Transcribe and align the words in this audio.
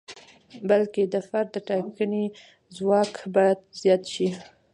بلکې 0.69 1.01
د 1.13 1.15
فرد 1.27 1.49
د 1.53 1.57
ټاکنې 1.67 2.25
ځواک 2.75 3.13
باید 3.35 3.59
زیات 3.81 4.03
شي. 4.13 4.27